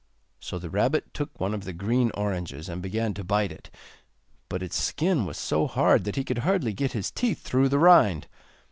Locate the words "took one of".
1.13-1.63